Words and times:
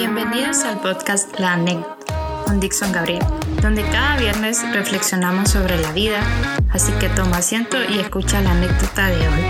Bienvenidos 0.00 0.64
al 0.64 0.80
podcast 0.80 1.38
La 1.38 1.52
Anécdota 1.52 2.42
con 2.46 2.58
Dixon 2.58 2.90
Gabriel, 2.90 3.20
donde 3.60 3.82
cada 3.82 4.18
viernes 4.18 4.62
reflexionamos 4.72 5.50
sobre 5.50 5.76
la 5.76 5.92
vida, 5.92 6.22
así 6.70 6.90
que 6.98 7.10
toma 7.10 7.36
asiento 7.36 7.76
y 7.86 7.98
escucha 7.98 8.40
la 8.40 8.52
anécdota 8.52 9.08
de 9.08 9.28
hoy. 9.28 9.42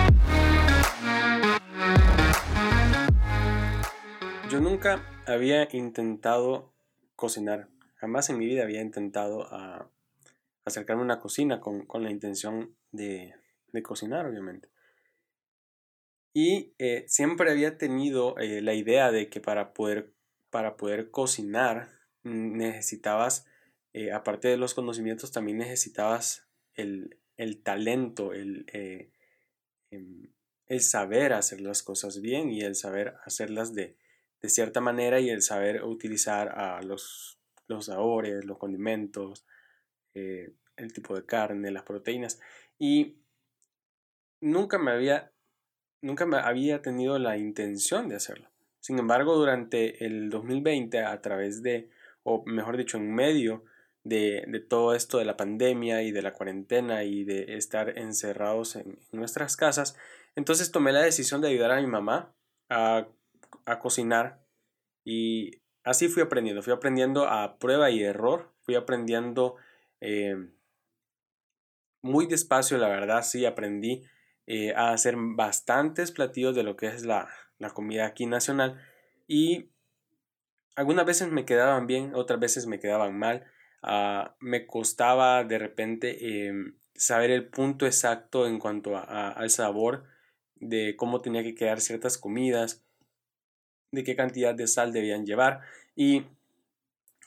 Yo 4.50 4.58
nunca 4.58 5.06
había 5.24 5.68
intentado 5.70 6.72
cocinar, 7.14 7.68
jamás 7.94 8.28
en 8.30 8.38
mi 8.38 8.46
vida 8.46 8.64
había 8.64 8.80
intentado 8.82 9.46
a 9.54 9.88
acercarme 10.64 11.02
a 11.02 11.04
una 11.04 11.20
cocina 11.20 11.60
con, 11.60 11.86
la 11.94 12.10
intención 12.10 12.74
de, 12.90 13.36
cocinar, 13.84 14.26
obviamente. 14.26 14.68
Y 16.34 16.74
eh, 16.80 17.04
siempre 17.06 17.52
había 17.52 17.78
tenido 17.78 18.36
eh, 18.38 18.60
la 18.62 18.74
idea 18.74 19.12
de 19.12 19.28
que 19.28 19.40
para 19.40 19.72
poder 19.72 20.12
para 20.50 20.76
poder 20.76 21.10
cocinar 21.10 22.00
necesitabas, 22.22 23.46
eh, 23.92 24.12
aparte 24.12 24.48
de 24.48 24.56
los 24.56 24.74
conocimientos, 24.74 25.32
también 25.32 25.58
necesitabas 25.58 26.46
el, 26.74 27.16
talento, 27.62 28.32
el, 28.32 28.66
eh, 28.72 29.12
em, 29.90 30.32
el, 30.66 30.80
saber 30.80 31.32
hacer 31.32 31.60
las 31.60 31.82
cosas 31.82 32.20
bien 32.20 32.50
y 32.50 32.62
el 32.62 32.74
saber 32.74 33.14
hacerlas 33.24 33.74
de, 33.74 33.96
cierta 34.42 34.80
manera 34.80 35.20
y 35.20 35.28
el 35.28 35.42
saber 35.42 35.84
utilizar 35.84 36.58
a 36.58 36.80
los, 36.82 37.38
los 37.66 37.86
sabores, 37.86 38.44
los 38.46 38.56
condimentos, 38.56 39.46
eh, 40.14 40.54
el 40.76 40.92
tipo 40.92 41.14
de 41.14 41.26
carne, 41.26 41.70
las 41.70 41.82
proteínas. 41.82 42.40
Y 42.78 43.18
nunca 44.40 44.78
me 44.78 44.92
había, 44.92 45.32
nunca 46.00 46.24
me 46.24 46.38
había 46.38 46.80
tenido 46.80 47.18
la 47.18 47.36
intención 47.36 48.08
de 48.08 48.16
hacerlo. 48.16 48.50
Sin 48.80 48.98
embargo, 48.98 49.36
durante 49.36 50.04
el 50.04 50.30
2020, 50.30 51.00
a 51.00 51.20
través 51.20 51.62
de, 51.62 51.90
o 52.22 52.42
mejor 52.46 52.76
dicho, 52.76 52.96
en 52.96 53.14
medio 53.14 53.64
de, 54.04 54.64
todo 54.68 54.94
esto 54.94 55.18
de 55.18 55.26
la 55.26 55.36
pandemia 55.36 56.02
y 56.02 56.12
de 56.12 56.22
la 56.22 56.32
cuarentena 56.32 57.04
y 57.04 57.24
de 57.24 57.56
estar 57.56 57.98
encerrados 57.98 58.76
en, 58.76 58.98
nuestras 59.12 59.56
casas, 59.56 59.96
entonces 60.34 60.72
tomé 60.72 60.92
la 60.92 61.02
decisión 61.02 61.40
de 61.40 61.48
ayudar 61.48 61.72
a 61.72 61.80
mi 61.80 61.86
mamá 61.86 62.34
a, 62.68 63.08
cocinar 63.80 64.40
y 65.04 65.62
así 65.84 66.08
fui 66.08 66.22
aprendiendo, 66.22 66.62
fui 66.62 66.72
aprendiendo 66.72 67.28
a 67.28 67.58
prueba 67.58 67.90
y 67.90 68.02
error, 68.02 68.52
fui 68.62 68.74
aprendiendo 68.74 69.56
eh, 70.00 70.36
muy 72.02 72.26
despacio, 72.26 72.78
la 72.78 72.88
verdad, 72.88 73.22
sí 73.22 73.44
aprendí 73.44 74.02
eh, 74.46 74.72
a 74.74 74.92
hacer 74.92 75.14
bastantes 75.16 76.10
platillos 76.10 76.56
de 76.56 76.62
lo 76.62 76.76
que 76.76 76.86
es 76.86 77.04
la, 77.04 77.28
la 77.60 77.70
comida 77.70 78.06
aquí 78.06 78.26
nacional 78.26 78.80
y 79.28 79.70
algunas 80.74 81.06
veces 81.06 81.30
me 81.30 81.44
quedaban 81.44 81.86
bien, 81.86 82.14
otras 82.14 82.40
veces 82.40 82.66
me 82.66 82.80
quedaban 82.80 83.16
mal. 83.16 83.44
Ah, 83.82 84.34
me 84.40 84.66
costaba 84.66 85.44
de 85.44 85.58
repente 85.58 86.46
em, 86.46 86.74
saber 86.94 87.30
el 87.30 87.48
punto 87.48 87.86
exacto 87.86 88.46
en 88.46 88.58
cuanto 88.58 88.96
a, 88.96 89.30
al 89.30 89.50
sabor 89.50 90.04
de 90.56 90.96
cómo 90.96 91.20
tenía 91.20 91.42
que 91.42 91.54
quedar 91.54 91.80
ciertas 91.80 92.18
comidas, 92.18 92.82
de 93.92 94.04
qué 94.04 94.16
cantidad 94.16 94.54
de 94.54 94.66
sal 94.66 94.92
debían 94.92 95.26
llevar 95.26 95.60
y 95.94 96.26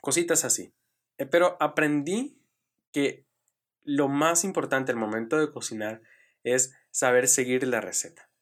cositas 0.01 0.45
así. 0.45 0.73
Eh, 1.17 1.25
pero 1.25 1.57
aprendí 1.59 2.37
que 2.91 3.25
lo 3.83 4.07
más 4.07 4.43
importante 4.43 4.91
al 4.91 4.97
momento 4.97 5.37
de 5.37 5.51
cocinar 5.51 6.01
es 6.43 6.75
saber 6.91 7.27
seguir 7.27 7.67
la 7.67 7.81
receta 7.81 8.32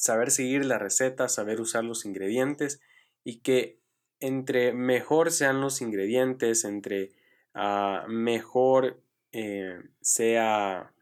saber 0.00 0.30
seguir 0.30 0.64
la 0.64 0.78
receta, 0.78 1.28
saber 1.28 1.60
usar 1.60 1.84
los 1.84 2.06
ingredientes 2.06 2.80
y 3.22 3.40
que 3.40 3.78
entre 4.18 4.72
mejor 4.72 5.30
sean 5.30 5.60
los 5.60 5.82
ingredientes, 5.82 6.64
entre 6.64 7.12
ah, 7.52 8.06
mejor 8.08 9.02
eh, 9.32 9.78
sea 10.00 10.94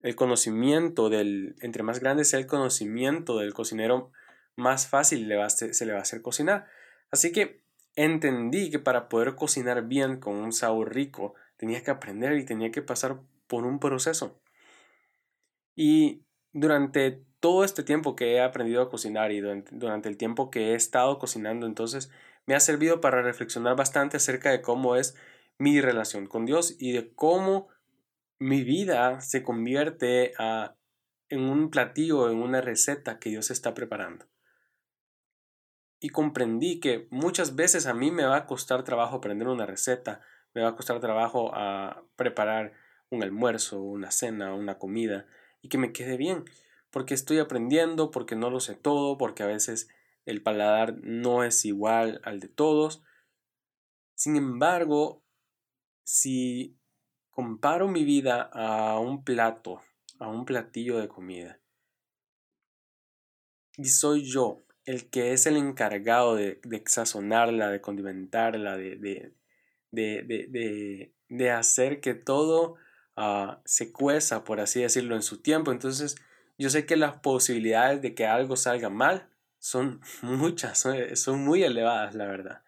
el 0.00 0.16
conocimiento 0.16 1.10
del, 1.10 1.54
entre 1.60 1.82
más 1.82 2.00
grande 2.00 2.24
sea 2.24 2.38
el 2.38 2.46
conocimiento 2.46 3.38
del 3.38 3.52
cocinero, 3.52 4.10
más 4.56 4.88
fácil 4.88 5.28
le 5.28 5.36
va 5.36 5.50
se 5.50 5.84
le 5.84 5.92
va 5.92 5.98
a 5.98 6.02
hacer 6.02 6.22
cocinar. 6.22 6.66
Así 7.10 7.30
que 7.30 7.60
entendí 7.94 8.70
que 8.70 8.78
para 8.78 9.10
poder 9.10 9.34
cocinar 9.34 9.86
bien 9.86 10.18
con 10.18 10.36
un 10.36 10.52
sabor 10.52 10.94
rico, 10.94 11.34
tenía 11.58 11.82
que 11.82 11.90
aprender 11.90 12.32
y 12.38 12.46
tenía 12.46 12.70
que 12.70 12.80
pasar 12.80 13.20
por 13.48 13.66
un 13.66 13.80
proceso. 13.80 14.40
Y 15.76 16.22
durante 16.52 17.22
todo 17.44 17.62
este 17.62 17.82
tiempo 17.82 18.16
que 18.16 18.32
he 18.32 18.40
aprendido 18.40 18.80
a 18.80 18.88
cocinar 18.88 19.30
y 19.30 19.38
durante, 19.40 20.08
el 20.08 20.16
tiempo 20.16 20.50
que 20.50 20.70
he 20.70 20.74
estado 20.74 21.18
cocinando, 21.18 21.66
entonces 21.66 22.10
me 22.46 22.54
ha 22.54 22.60
servido 22.60 23.02
para 23.02 23.20
reflexionar 23.20 23.76
bastante 23.76 24.16
acerca 24.16 24.50
de 24.50 24.62
cómo 24.62 24.96
es 24.96 25.14
mi 25.58 25.78
relación 25.82 26.26
con 26.26 26.46
Dios 26.46 26.74
y 26.78 26.92
de 26.92 27.12
cómo 27.12 27.68
mi 28.38 28.64
vida 28.64 29.20
se 29.20 29.42
convierte 29.42 30.32
a, 30.38 30.76
en 31.28 31.40
un 31.40 31.68
platillo, 31.68 32.30
en 32.30 32.38
una 32.38 32.62
receta 32.62 33.18
que 33.18 33.28
Dios 33.28 33.50
está 33.50 33.74
preparando. 33.74 34.24
Y 36.00 36.08
comprendí 36.08 36.80
que 36.80 37.08
muchas 37.10 37.56
veces 37.56 37.86
a 37.86 37.92
mí 37.92 38.10
me 38.10 38.24
va 38.24 38.36
a 38.36 38.46
costar 38.46 38.84
trabajo 38.84 39.16
aprender 39.16 39.48
una 39.48 39.66
receta, 39.66 40.22
me 40.54 40.62
va 40.62 40.70
a 40.70 40.76
costar 40.76 40.98
trabajo 40.98 41.54
a 41.54 42.04
preparar 42.16 42.72
un 43.10 43.22
almuerzo, 43.22 43.82
una 43.82 44.10
cena, 44.10 44.54
una 44.54 44.78
comida 44.78 45.26
y 45.60 45.68
que 45.68 45.76
me 45.76 45.92
quede 45.92 46.16
bien 46.16 46.46
porque 46.94 47.14
estoy 47.14 47.40
aprendiendo, 47.40 48.12
porque 48.12 48.36
no 48.36 48.50
lo 48.50 48.60
sé 48.60 48.76
todo, 48.76 49.18
porque 49.18 49.42
a 49.42 49.48
veces 49.48 49.88
el 50.26 50.44
paladar 50.44 50.94
no 51.02 51.42
es 51.42 51.64
igual 51.64 52.20
al 52.22 52.38
de 52.38 52.46
todos. 52.46 53.02
Sin 54.14 54.36
embargo, 54.36 55.24
si 56.04 56.78
comparo 57.32 57.88
mi 57.88 58.04
vida 58.04 58.42
a 58.42 59.00
un 59.00 59.24
plato, 59.24 59.82
a 60.20 60.28
un 60.28 60.44
platillo 60.44 60.98
de 60.98 61.08
comida, 61.08 61.58
y 63.76 63.86
soy 63.86 64.22
yo 64.22 64.64
el 64.84 65.10
que 65.10 65.32
es 65.32 65.46
el 65.46 65.56
encargado 65.56 66.36
de, 66.36 66.60
sazonarla, 66.86 67.70
de 67.70 67.80
condimentarla, 67.80 68.76
de, 68.76 68.94
de, 68.94 69.32
de, 69.90 71.12
de 71.28 71.50
hacer 71.50 72.00
que 72.00 72.14
todo 72.14 72.76
ah, 73.16 73.60
se 73.64 73.90
cueza, 73.90 74.44
por 74.44 74.60
así 74.60 74.82
decirlo, 74.82 75.16
en 75.16 75.22
su 75.22 75.42
tiempo. 75.42 75.72
Entonces, 75.72 76.14
yo 76.58 76.70
sé 76.70 76.86
que 76.86 76.96
las 76.96 77.18
posibilidades 77.18 78.00
de 78.02 78.14
que 78.14 78.26
algo 78.26 78.56
salga 78.56 78.90
mal 78.90 79.28
son 79.58 80.00
muchas, 80.22 80.86
son, 81.14 81.44
muy 81.44 81.62
elevadas, 81.62 82.14
la 82.14 82.26
verdad. 82.26 82.62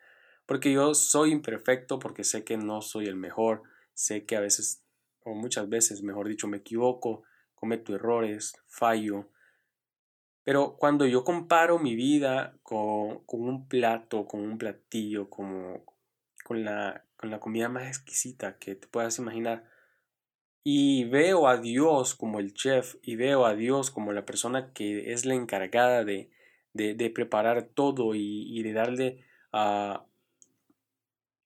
Porque 0.46 0.72
yo 0.72 0.94
soy 0.94 1.32
imperfecto, 1.32 1.98
porque 1.98 2.24
sé 2.24 2.44
que 2.44 2.56
no 2.56 2.82
soy 2.82 3.06
el 3.06 3.16
mejor, 3.16 3.62
sé 3.94 4.24
que 4.24 4.36
a 4.36 4.40
veces, 4.40 4.82
o 5.24 5.34
muchas 5.34 5.68
veces, 5.68 6.02
mejor 6.02 6.28
dicho, 6.28 6.46
me 6.46 6.58
equivoco, 6.58 7.24
cometo 7.54 7.94
errores, 7.94 8.54
fallo. 8.66 9.28
Pero 10.44 10.76
cuando 10.76 11.06
yo 11.06 11.24
comparo 11.24 11.80
mi 11.80 11.96
vida 11.96 12.56
con, 12.62 13.24
un 13.26 13.68
plato, 13.68 14.26
con 14.26 14.40
un 14.40 14.56
platillo, 14.56 15.28
como, 15.28 15.84
con, 16.44 16.64
la, 16.64 17.04
con 17.16 17.30
la 17.30 17.40
comida 17.40 17.68
más 17.68 17.88
exquisita 17.88 18.56
que 18.58 18.76
te 18.76 18.86
puedas 18.86 19.18
imaginar, 19.18 19.64
y 20.68 21.04
veo 21.04 21.46
a 21.46 21.58
Dios 21.58 22.16
como 22.16 22.40
el 22.40 22.52
chef 22.52 22.96
y 23.00 23.14
veo 23.14 23.46
a 23.46 23.54
Dios 23.54 23.92
como 23.92 24.12
la 24.12 24.26
persona 24.26 24.72
que 24.72 25.12
es 25.12 25.24
la 25.24 25.34
encargada 25.34 26.04
de, 26.04 26.28
de, 26.72 27.10
preparar 27.10 27.68
todo 27.72 28.16
y, 28.16 28.60
de 28.64 28.72
darle 28.72 29.24
uh, 29.52 30.00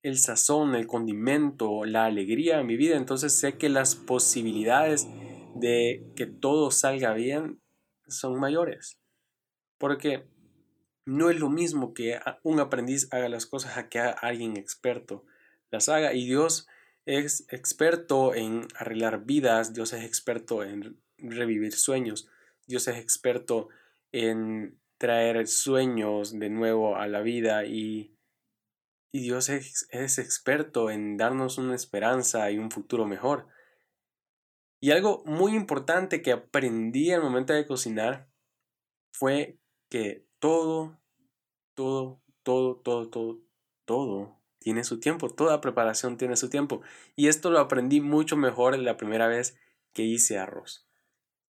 el 0.01 0.17
sazón, 0.17 0.75
el 0.75 0.87
condimento, 0.87 1.85
la 1.85 2.07
alegría 2.07 2.61
a 2.61 2.63
mi 2.63 2.79
vida. 2.79 2.97
Entonces 2.97 3.39
sé 3.39 3.59
que 3.59 3.69
las 3.69 3.95
posibilidades 3.95 5.07
de 5.55 6.11
que 6.17 6.25
todo 6.25 6.71
salga 6.71 7.13
bien 7.13 7.61
son 8.09 8.41
mayores. 8.41 9.03
Porque 9.77 10.25
no 11.05 11.29
es 11.29 11.39
lo 11.39 11.51
mismo 11.51 11.93
que 11.93 12.19
un 12.43 12.59
aprendiz 12.59 13.07
haga 13.13 13.29
las 13.29 13.45
cosas 13.45 13.77
a 13.77 13.91
que 13.91 13.99
alguien 13.99 14.57
experto 14.57 15.27
las 15.71 15.91
haga. 15.91 16.15
Y 16.15 16.25
Dios 16.25 16.69
es 17.07 17.47
experto 17.51 18.35
en 18.35 18.69
arreglar 18.77 19.25
vidas, 19.25 19.73
Dios 19.73 19.93
es 19.93 20.05
experto 20.05 20.63
en 20.65 21.01
revivir 21.19 21.73
sueños, 21.73 22.29
Dios 22.67 22.89
es 22.89 22.99
experto 22.99 23.69
en 24.13 24.81
traer 24.99 25.47
sueños 25.47 26.39
de 26.39 26.51
nuevo 26.51 26.97
a 26.97 27.07
la 27.09 27.21
vida 27.21 27.65
y, 27.65 28.17
y 29.13 29.21
Dios 29.23 29.49
es, 29.49 29.89
es 29.91 30.19
experto 30.19 30.91
en 30.91 31.17
darnos 31.17 31.59
una 31.59 31.75
esperanza 31.75 32.51
y 32.51 32.59
un 32.59 32.71
futuro 32.71 33.07
mejor. 33.07 33.49
Y 34.83 34.93
algo 34.93 35.23
muy 35.27 35.55
importante 35.55 36.23
que 36.23 36.33
aprendí 36.33 37.11
al 37.13 37.23
momento 37.23 37.53
de 37.53 37.67
cocinar 37.67 38.31
fue 39.13 39.59
que 39.91 40.27
todo, 40.39 40.99
todo, 41.75 42.23
todo, 42.43 42.77
todo, 42.77 43.11
todo, 43.11 43.43
todo 43.85 44.40
tiene 44.61 44.85
su 44.85 45.01
tiempo, 45.01 45.31
toda 45.31 45.61
preparación 45.61 46.17
tiene 46.17 46.37
su 46.37 46.49
tiempo. 46.49 46.83
Y 47.17 47.27
esto 47.27 47.51
lo 47.51 47.59
aprendí 47.59 48.01
mucho 48.01 48.37
mejor 48.37 48.79
la 48.79 48.97
primera 48.97 49.27
vez 49.27 49.59
que 49.93 50.03
hice 50.03 50.39
arroz. 50.39 50.87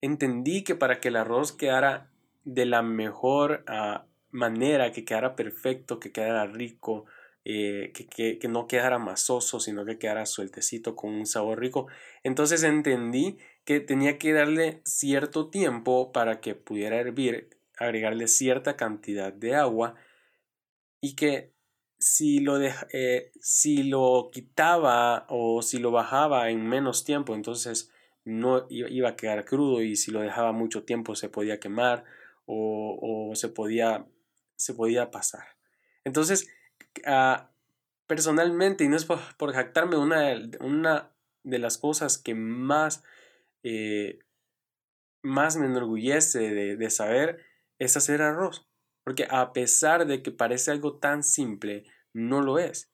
Entendí 0.01 0.63
que 0.63 0.73
para 0.73 0.99
que 0.99 1.09
el 1.09 1.17
arroz 1.17 1.51
quedara 1.51 2.09
de 2.43 2.65
la 2.65 2.81
mejor, 2.81 3.63
ah, 3.67 4.07
manera 4.31 4.91
que 4.91 5.05
quedara 5.05 5.35
perfecto, 5.35 5.99
que 5.99 6.11
quedara 6.11 6.47
rico, 6.47 7.05
eh, 7.43 7.91
que, 7.93 8.39
que, 8.39 8.47
no 8.47 8.67
quedara 8.67 8.97
masoso, 8.97 9.59
sino 9.59 9.83
que 9.83 9.97
quedara 9.99 10.25
sueltecito 10.25 10.95
con 10.95 11.11
un 11.11 11.25
sabor 11.25 11.59
rico. 11.59 11.87
Entonces 12.23 12.63
entendí 12.63 13.37
que 13.65 13.79
tenía 13.79 14.17
que 14.17 14.31
darle 14.31 14.81
cierto 14.85 15.49
tiempo 15.49 16.11
para 16.11 16.39
que 16.39 16.55
pudiera 16.55 16.97
hervir, 16.97 17.49
agregarle 17.77 18.27
cierta 18.27 18.77
cantidad 18.77 19.33
de 19.33 19.55
agua 19.55 19.95
y 21.01 21.15
que 21.15 21.51
si 22.01 22.41
lo, 22.41 22.59
eh, 22.61 23.31
si 23.39 23.83
lo 23.83 24.29
quitaba 24.33 25.25
o 25.29 25.61
si 25.61 25.79
lo 25.79 25.91
bajaba 25.91 26.49
en 26.49 26.67
menos 26.67 27.05
tiempo, 27.05 27.33
entonces 27.33 27.91
no 28.25 28.67
iba 28.69 29.09
a 29.09 29.15
quedar 29.15 29.45
crudo 29.45 29.81
y 29.81 29.95
si 29.95 30.11
lo 30.11 30.19
dejaba 30.19 30.51
mucho 30.51 30.83
tiempo 30.83 31.15
se 31.15 31.29
podía 31.29 31.61
quemar 31.61 32.03
o, 32.45 33.29
o 33.31 33.35
se, 33.35 33.47
podía, 33.47 34.05
se 34.57 34.73
podía 34.73 35.09
pasar. 35.09 35.45
Entonces, 36.03 36.49
Ah, 37.05 37.51
personalmente, 38.07 38.83
y 38.83 38.89
no 38.89 38.97
es 38.97 39.05
por, 39.05 39.53
jactarme, 39.53 39.97
una, 39.97 40.33
una, 40.59 41.11
de 41.43 41.59
las 41.59 41.77
cosas 41.77 42.17
que 42.17 42.35
más, 42.35 43.03
eh, 43.63 44.19
más 45.23 45.57
me 45.57 45.65
enorgullece 45.65 46.39
de, 46.53 46.89
saber 46.89 47.43
es 47.79 47.97
hacer 47.97 48.21
arroz. 48.21 48.67
Porque 49.03 49.27
a 49.29 49.53
pesar 49.53 50.05
de 50.05 50.21
que 50.21 50.31
parece 50.31 50.71
algo 50.71 50.97
tan 50.97 51.23
simple, 51.23 51.85
no 52.13 52.41
lo 52.41 52.59
es. 52.59 52.91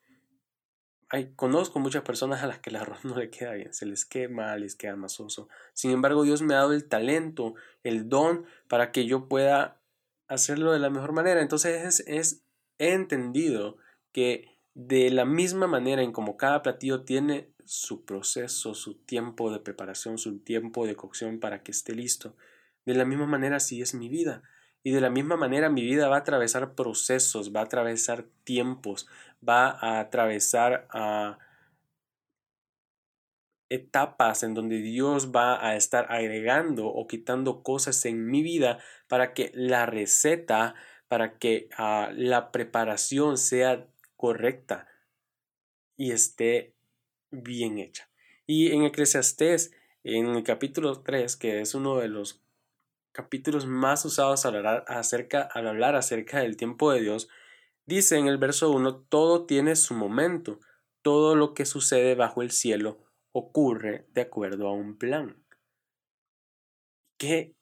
Hay, 1.09 1.33
conozco 1.35 1.79
muchas 1.79 2.03
personas 2.03 2.43
a 2.43 2.47
las 2.47 2.59
que 2.59 2.69
el 2.69 2.75
arroz 2.75 2.99
no 3.05 3.17
le 3.17 3.29
queda 3.29 3.53
bien, 3.53 3.73
se 3.73 3.85
les 3.85 4.05
quema, 4.05 4.55
les 4.57 4.75
queda 4.75 4.95
masoso. 4.95 5.49
Sin 5.73 5.91
embargo, 5.91 6.23
Dios 6.23 6.41
me 6.41 6.53
ha 6.53 6.57
dado 6.57 6.73
el 6.73 6.87
talento, 6.87 7.55
el 7.83 8.09
don 8.09 8.45
para 8.67 8.91
que 8.91 9.05
yo 9.05 9.27
pueda 9.27 9.81
hacerlo 10.27 10.71
de 10.71 10.79
la 10.79 10.89
mejor 10.89 11.13
manera. 11.13 11.41
Entonces 11.41 11.83
es, 11.83 12.07
es 12.07 12.43
he 12.77 12.93
entendido 12.93 13.77
que 14.11 14.57
de 14.73 15.09
la 15.09 15.25
misma 15.25 15.67
manera 15.67 16.03
en 16.03 16.11
como 16.11 16.37
cada 16.37 16.61
platillo 16.61 17.03
tiene 17.03 17.49
su 17.65 18.05
proceso, 18.05 18.73
su 18.73 18.95
tiempo 18.95 19.51
de 19.51 19.59
preparación, 19.59 20.17
su 20.17 20.39
tiempo 20.39 20.85
de 20.85 20.95
cocción 20.95 21.39
para 21.39 21.63
que 21.63 21.71
esté 21.71 21.93
listo, 21.93 22.35
de 22.85 22.93
la 22.93 23.03
misma 23.03 23.25
manera 23.25 23.57
así 23.57 23.81
es 23.81 23.93
mi 23.93 24.07
vida. 24.07 24.43
Y 24.87 24.91
de 24.91 25.01
la 25.01 25.09
misma 25.09 25.35
manera 25.35 25.69
mi 25.69 25.81
vida 25.81 26.07
va 26.07 26.15
a 26.15 26.19
atravesar 26.19 26.73
procesos, 26.73 27.53
va 27.53 27.59
a 27.59 27.63
atravesar 27.63 28.23
tiempos, 28.45 29.05
va 29.45 29.69
a 29.69 29.99
atravesar 29.99 30.87
a 30.91 31.39
etapas 33.67 34.43
en 34.43 34.53
donde 34.53 34.77
Dios 34.77 35.33
va 35.35 35.61
a 35.67 35.75
estar 35.75 36.09
agregando 36.09 36.87
o 36.87 37.05
quitando 37.05 37.63
cosas 37.63 38.05
en 38.05 38.27
mi 38.27 38.41
vida 38.41 38.79
para 39.09 39.33
que 39.33 39.51
la 39.53 39.85
receta, 39.87 40.73
para 41.09 41.37
que 41.37 41.67
ah, 41.77 42.09
la 42.15 42.53
preparación 42.53 43.37
sea 43.37 43.89
correcta 44.15 44.87
y 45.97 46.13
esté 46.13 46.75
bien 47.29 47.77
hecha. 47.77 48.09
Y 48.45 48.71
en 48.71 48.83
Eclesiastés, 48.83 49.73
en 50.05 50.27
el 50.27 50.43
capítulo 50.43 51.01
3, 51.01 51.35
que 51.35 51.59
es 51.59 51.75
uno 51.75 51.97
de 51.97 52.07
los 52.07 52.46
capítulos 53.17 53.65
más 53.65 54.05
usados 54.05 54.45
al 54.45 54.57
hablar 54.57 54.85
acerca, 54.87 55.41
al 55.41 55.67
hablar 55.67 55.95
acerca 55.95 56.41
del 56.41 56.55
tiempo 56.55 56.91
de 56.91 57.01
Dios, 57.01 57.29
dice 57.87 58.15
en 58.19 58.27
el 58.27 58.37
verso 58.37 58.69
1, 58.69 59.05
todo 59.09 59.47
tiene 59.47 59.75
su 59.75 59.95
momento, 59.95 60.59
todo 61.01 61.35
lo 61.35 61.55
que 61.55 61.65
sucede 61.65 62.13
bajo 62.13 62.43
el 62.43 62.51
cielo 62.51 62.99
ocurre 63.31 64.05
de 64.13 64.21
acuerdo 64.21 64.67
a 64.67 64.73
un 64.73 64.99
plan. 64.99 65.43
Qué, 67.17 67.55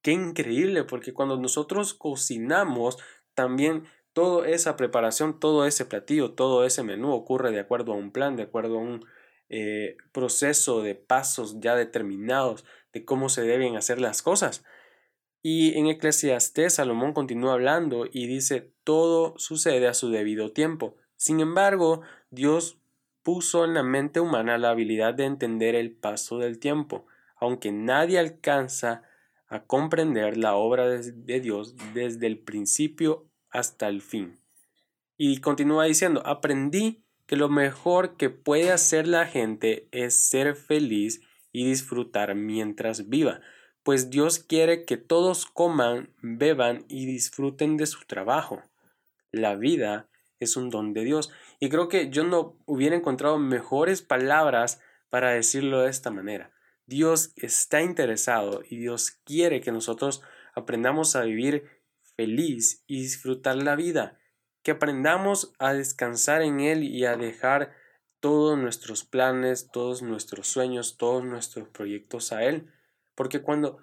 qué 0.00 0.12
increíble, 0.12 0.84
porque 0.84 1.12
cuando 1.12 1.36
nosotros 1.36 1.92
cocinamos, 1.92 2.96
también 3.34 3.86
toda 4.12 4.48
esa 4.48 4.76
preparación, 4.76 5.40
todo 5.40 5.66
ese 5.66 5.86
platillo, 5.86 6.34
todo 6.34 6.64
ese 6.64 6.84
menú 6.84 7.10
ocurre 7.12 7.50
de 7.50 7.58
acuerdo 7.58 7.94
a 7.94 7.96
un 7.96 8.12
plan, 8.12 8.36
de 8.36 8.44
acuerdo 8.44 8.76
a 8.76 8.82
un 8.82 9.04
eh, 9.48 9.96
proceso 10.12 10.82
de 10.82 10.94
pasos 10.94 11.58
ya 11.58 11.74
determinados 11.74 12.64
de 12.92 13.04
cómo 13.04 13.28
se 13.28 13.42
deben 13.42 13.74
hacer 13.74 14.00
las 14.00 14.22
cosas. 14.22 14.64
Y 15.42 15.78
en 15.78 15.86
Eclesiastés 15.86 16.74
Salomón 16.74 17.14
continúa 17.14 17.54
hablando 17.54 18.06
y 18.10 18.26
dice, 18.26 18.72
todo 18.84 19.34
sucede 19.38 19.88
a 19.88 19.94
su 19.94 20.10
debido 20.10 20.52
tiempo. 20.52 20.96
Sin 21.16 21.40
embargo, 21.40 22.02
Dios 22.30 22.78
puso 23.22 23.64
en 23.64 23.74
la 23.74 23.82
mente 23.82 24.20
humana 24.20 24.58
la 24.58 24.70
habilidad 24.70 25.14
de 25.14 25.24
entender 25.24 25.74
el 25.74 25.92
paso 25.92 26.38
del 26.38 26.58
tiempo, 26.58 27.06
aunque 27.36 27.72
nadie 27.72 28.18
alcanza 28.18 29.02
a 29.48 29.64
comprender 29.64 30.36
la 30.36 30.54
obra 30.54 30.88
de 30.88 31.40
Dios 31.40 31.74
desde 31.94 32.26
el 32.26 32.38
principio 32.38 33.26
hasta 33.50 33.88
el 33.88 34.00
fin. 34.00 34.38
Y 35.16 35.38
continúa 35.38 35.84
diciendo, 35.84 36.22
aprendí 36.24 37.02
que 37.26 37.36
lo 37.36 37.48
mejor 37.48 38.16
que 38.16 38.30
puede 38.30 38.72
hacer 38.72 39.06
la 39.06 39.26
gente 39.26 39.88
es 39.90 40.20
ser 40.20 40.54
feliz 40.54 41.20
y 41.52 41.66
disfrutar 41.66 42.34
mientras 42.34 43.08
viva, 43.08 43.40
pues 43.82 44.10
Dios 44.10 44.38
quiere 44.38 44.84
que 44.84 44.96
todos 44.96 45.46
coman, 45.46 46.14
beban 46.22 46.84
y 46.88 47.06
disfruten 47.06 47.76
de 47.76 47.86
su 47.86 48.04
trabajo. 48.06 48.62
La 49.32 49.54
vida 49.56 50.08
es 50.38 50.56
un 50.56 50.70
don 50.70 50.92
de 50.92 51.04
Dios. 51.04 51.30
Y 51.60 51.68
creo 51.68 51.88
que 51.88 52.10
yo 52.10 52.24
no 52.24 52.58
hubiera 52.66 52.96
encontrado 52.96 53.38
mejores 53.38 54.02
palabras 54.02 54.80
para 55.08 55.30
decirlo 55.30 55.82
de 55.82 55.90
esta 55.90 56.10
manera. 56.10 56.52
Dios 56.86 57.32
está 57.36 57.82
interesado 57.82 58.62
y 58.68 58.78
Dios 58.78 59.12
quiere 59.24 59.60
que 59.60 59.70
nosotros 59.70 60.22
aprendamos 60.54 61.14
a 61.14 61.22
vivir 61.22 61.64
feliz 62.16 62.82
y 62.86 63.02
disfrutar 63.02 63.56
la 63.56 63.76
vida, 63.76 64.18
que 64.62 64.72
aprendamos 64.72 65.52
a 65.58 65.72
descansar 65.72 66.42
en 66.42 66.60
Él 66.60 66.82
y 66.82 67.04
a 67.04 67.16
dejar 67.16 67.72
todos 68.18 68.58
nuestros 68.58 69.04
planes, 69.04 69.70
todos 69.70 70.02
nuestros 70.02 70.48
sueños, 70.48 70.96
todos 70.98 71.24
nuestros 71.24 71.68
proyectos 71.68 72.32
a 72.32 72.44
Él. 72.44 72.70
Porque 73.14 73.42
cuando 73.42 73.78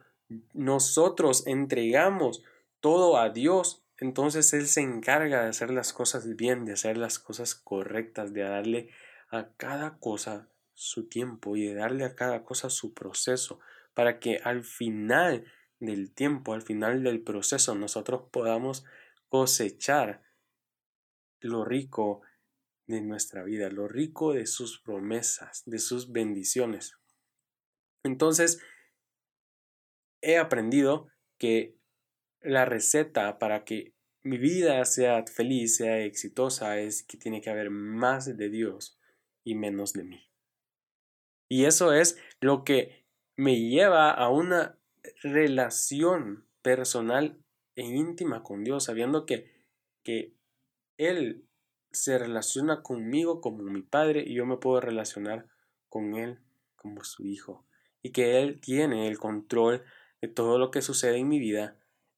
nosotros 0.53 1.45
entregamos 1.47 2.43
todo 2.79 3.17
a 3.17 3.29
Dios, 3.29 3.83
entonces 3.97 4.53
Él 4.53 4.67
se 4.67 4.81
encarga 4.81 5.43
de 5.43 5.49
hacer 5.49 5.71
las 5.71 5.93
cosas 5.93 6.35
bien, 6.35 6.65
de 6.65 6.73
hacer 6.73 6.97
las 6.97 7.19
cosas 7.19 7.55
correctas, 7.55 8.33
de 8.33 8.43
darle 8.43 8.89
a 9.29 9.49
cada 9.57 9.97
cosa 9.97 10.49
su 10.73 11.07
tiempo 11.07 11.55
y 11.55 11.65
de 11.65 11.73
darle 11.73 12.05
a 12.05 12.15
cada 12.15 12.43
cosa 12.43 12.69
su 12.69 12.93
proceso, 12.93 13.59
para 13.93 14.19
que 14.19 14.39
al 14.43 14.63
final 14.63 15.45
del 15.79 16.13
tiempo, 16.13 16.53
al 16.53 16.61
final 16.61 17.03
del 17.03 17.21
proceso, 17.21 17.73
nosotros 17.75 18.23
podamos 18.31 18.85
cosechar 19.29 20.23
lo 21.39 21.65
rico 21.65 22.21
de 22.85 23.01
nuestra 23.01 23.43
vida, 23.43 23.69
lo 23.69 23.87
rico 23.87 24.33
de 24.33 24.45
sus 24.45 24.79
promesas, 24.79 25.63
de 25.65 25.79
sus 25.79 26.11
bendiciones. 26.11 26.95
Entonces, 28.03 28.61
he 30.21 30.37
aprendido 30.37 31.07
que 31.37 31.77
la 32.41 32.65
receta 32.65 33.39
para 33.39 33.63
que 33.63 33.93
mi 34.23 34.37
vida 34.37 34.83
sea 34.85 35.23
feliz, 35.25 35.77
sea 35.77 35.99
exitosa, 35.99 36.79
es 36.79 37.03
que 37.03 37.17
tiene 37.17 37.41
que 37.41 37.49
haber 37.49 37.69
más 37.69 38.37
de 38.37 38.49
Dios 38.49 38.99
y 39.43 39.55
menos 39.55 39.93
de 39.93 40.03
mí. 40.03 40.29
Y 41.49 41.65
eso 41.65 41.93
es 41.93 42.17
lo 42.41 42.63
que 42.63 43.05
me 43.37 43.59
lleva 43.59 44.11
a 44.11 44.29
una 44.29 44.77
relación 45.23 46.45
personal 46.61 47.39
e 47.75 47.83
íntima 47.83 48.43
con 48.43 48.63
Dios, 48.63 48.85
sabiendo 48.85 49.25
que, 49.25 49.63
que 50.03 50.35
Él 50.97 51.47
se 51.91 52.17
relaciona 52.17 52.81
conmigo 52.81 53.39
como 53.39 53.63
mi 53.63 53.81
Padre 53.81 54.23
y 54.25 54.35
yo 54.35 54.45
me 54.45 54.57
puedo 54.57 54.81
relacionar 54.81 55.47
con 55.87 56.15
Él 56.15 56.39
como 56.75 57.03
su 57.03 57.25
Hijo. 57.25 57.65
Y 58.01 58.11
que 58.11 58.41
Él 58.41 58.59
tiene 58.59 59.07
el 59.07 59.17
control 59.17 59.83
de 60.21 60.27
todo 60.27 60.57
lo 60.57 60.71
que 60.71 60.81
sucede 60.81 61.17
en 61.17 61.27
mi 61.27 61.39
vida 61.39 61.77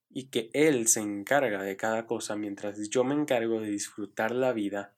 y 0.10 0.29
que 0.29 0.50
Él 0.53 0.88
se 0.88 1.01
encarga 1.01 1.63
de 1.63 1.77
cada 1.77 2.06
cosa 2.06 2.36
mientras 2.36 2.89
yo 2.89 3.03
me 3.03 3.15
encargo 3.15 3.62
de 3.62 3.70
disfrutar 3.70 4.32
la 4.32 4.53
vida 4.53 4.96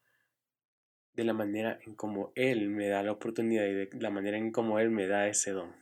de 1.14 1.24
la 1.24 1.34
manera 1.34 1.78
en 1.84 1.94
como 1.94 2.32
Él 2.34 2.70
me 2.70 2.88
da 2.88 3.02
la 3.02 3.12
oportunidad 3.12 3.64
y 3.66 3.74
de 3.74 3.90
la 4.00 4.10
manera 4.10 4.38
en 4.38 4.50
como 4.50 4.78
Él 4.78 4.90
me 4.90 5.06
da 5.06 5.28
ese 5.28 5.50
don. 5.50 5.74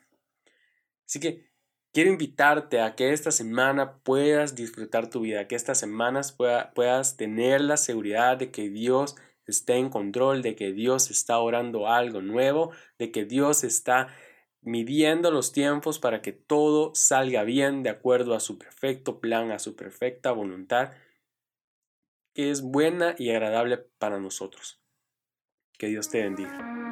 Así 1.06 1.20
que 1.20 1.50
Quiero 1.92 2.10
invitarte 2.10 2.80
a 2.80 2.94
que 2.94 3.12
esta 3.12 3.32
semana 3.32 3.98
puedas 4.04 4.54
disfrutar 4.54 5.10
tu 5.10 5.22
vida, 5.22 5.48
que 5.48 5.56
estas 5.56 5.80
semanas 5.80 6.30
puedas 6.30 7.16
tener 7.16 7.60
la 7.60 7.76
seguridad 7.76 8.36
de 8.36 8.52
que 8.52 8.68
Dios 8.68 9.16
está 9.44 9.74
en 9.74 9.90
control, 9.90 10.40
de 10.42 10.54
que 10.54 10.72
Dios 10.72 11.10
está 11.10 11.40
orando 11.40 11.88
algo 11.88 12.22
nuevo, 12.22 12.70
de 12.96 13.10
que 13.10 13.24
Dios 13.24 13.64
está 13.64 14.06
midiendo 14.62 15.30
los 15.30 15.52
tiempos 15.52 15.98
para 15.98 16.22
que 16.22 16.32
todo 16.32 16.94
salga 16.94 17.44
bien 17.44 17.82
de 17.82 17.90
acuerdo 17.90 18.34
a 18.34 18.40
su 18.40 18.58
perfecto 18.58 19.20
plan, 19.20 19.52
a 19.52 19.58
su 19.58 19.76
perfecta 19.76 20.32
voluntad, 20.32 20.92
que 22.34 22.50
es 22.50 22.62
buena 22.62 23.14
y 23.18 23.30
agradable 23.30 23.78
para 23.98 24.18
nosotros. 24.18 24.80
Que 25.78 25.88
Dios 25.88 26.10
te 26.10 26.22
bendiga. 26.22 26.89